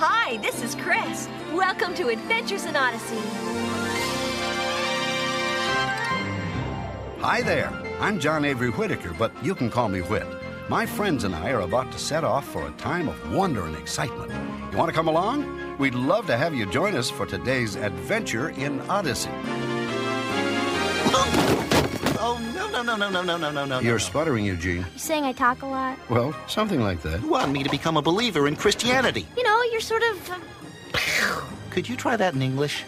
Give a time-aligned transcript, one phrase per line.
[0.00, 1.28] Hi, this is Chris.
[1.52, 3.18] Welcome to Adventures in Odyssey.
[7.18, 7.72] Hi there.
[7.98, 10.24] I'm John Avery Whitaker, but you can call me Whit.
[10.68, 13.74] My friends and I are about to set off for a time of wonder and
[13.74, 14.30] excitement.
[14.70, 15.76] You want to come along?
[15.78, 19.30] We'd love to have you join us for today's adventure in Odyssey.
[22.82, 23.80] no, no, no, no, no, no, no, no.
[23.80, 23.98] You're no.
[23.98, 24.86] sputtering, Eugene.
[24.92, 25.98] You saying I talk a lot?
[26.08, 27.20] Well, something like that.
[27.22, 29.26] You want me to become a believer in Christianity.
[29.36, 30.30] You know, you're sort of.
[30.30, 32.84] Uh, Could you try that in English?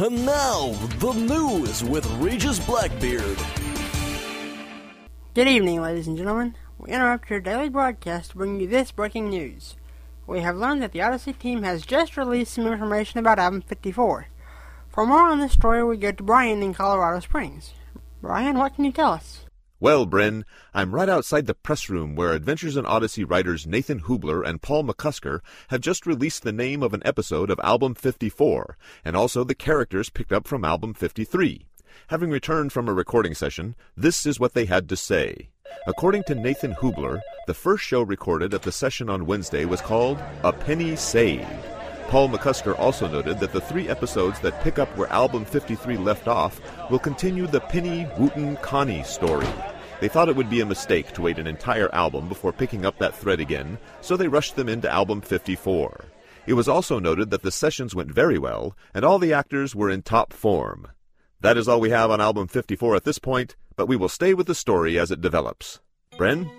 [0.00, 3.38] And now, the news with Regis Blackbeard.
[5.34, 6.56] Good evening, ladies and gentlemen.
[6.78, 9.74] We interrupt your daily broadcast to bring you this breaking news.
[10.28, 14.26] We have learned that the Odyssey team has just released some information about Album 54.
[14.90, 17.72] For more on this story, we go to Brian in Colorado Springs.
[18.20, 19.46] Brian, what can you tell us?
[19.80, 24.46] Well, Bryn, I'm right outside the press room where Adventures in Odyssey writers Nathan Hoobler
[24.46, 29.16] and Paul McCusker have just released the name of an episode of Album 54, and
[29.16, 31.64] also the characters picked up from Album 53.
[32.08, 35.48] Having returned from a recording session, this is what they had to say.
[35.88, 40.22] According to Nathan Hoobler, the first show recorded at the session on Wednesday was called
[40.44, 41.46] A Penny Saved.
[42.08, 46.28] Paul McCusker also noted that the three episodes that pick up where album 53 left
[46.28, 49.48] off will continue the Penny Wooten Connie story.
[50.02, 52.98] They thought it would be a mistake to wait an entire album before picking up
[52.98, 56.04] that thread again, so they rushed them into album 54.
[56.46, 59.88] It was also noted that the sessions went very well, and all the actors were
[59.88, 60.88] in top form.
[61.40, 64.34] That is all we have on album 54 at this point, but we will stay
[64.34, 65.78] with the story as it develops.
[66.14, 66.50] Bren?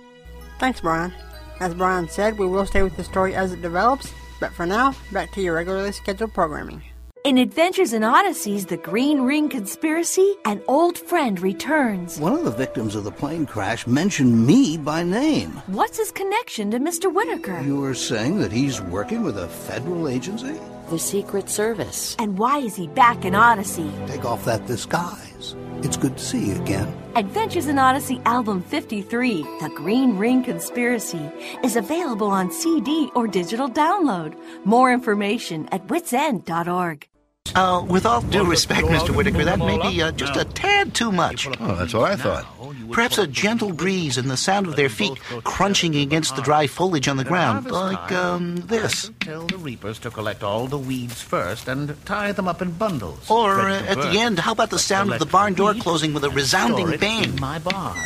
[0.57, 1.13] Thanks, Brian.
[1.59, 4.95] As Brian said, we will stay with the story as it develops, but for now,
[5.11, 6.81] back to your regularly scheduled programming.
[7.29, 12.19] In Adventures in Odysseys, The Green Ring Conspiracy, an old friend returns.
[12.19, 15.51] One of the victims of the plane crash mentioned me by name.
[15.67, 17.13] What's his connection to Mr.
[17.13, 17.61] Whitaker?
[17.61, 20.59] You were saying that he's working with a federal agency?
[20.89, 22.15] The Secret Service.
[22.17, 23.91] And why is he back in Odyssey?
[24.07, 25.55] Take off that disguise.
[25.83, 26.91] It's good to see you again.
[27.15, 31.29] Adventures in Odyssey Album 53, The Green Ring Conspiracy,
[31.63, 34.35] is available on CD or digital download.
[34.65, 37.07] More information at whitsend.org.
[37.55, 39.15] Uh, with all due respect, Mr.
[39.15, 41.47] Whitaker, that may be uh, just a tad too much.
[41.59, 42.45] Oh, that's what I thought.
[42.91, 47.07] Perhaps a gentle breeze and the sound of their feet crunching against the dry foliage
[47.07, 49.11] on the ground, like um, this.
[49.19, 53.29] Tell the reapers to collect all the weeds first and tie them up in bundles.
[53.29, 56.23] Or uh, at the end, how about the sound of the barn door closing with
[56.23, 57.23] a resounding bang?
[57.23, 57.97] in my barn.